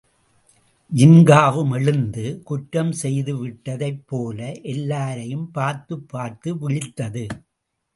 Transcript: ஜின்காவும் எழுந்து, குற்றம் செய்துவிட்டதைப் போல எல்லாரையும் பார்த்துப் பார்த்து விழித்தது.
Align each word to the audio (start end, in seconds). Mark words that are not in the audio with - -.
ஜின்காவும் 0.95 1.73
எழுந்து, 1.73 2.41
குற்றம் 2.43 2.91
செய்துவிட்டதைப் 2.91 4.01
போல 4.05 4.51
எல்லாரையும் 4.51 5.51
பார்த்துப் 5.51 6.09
பார்த்து 6.09 6.69
விழித்தது. 6.69 7.27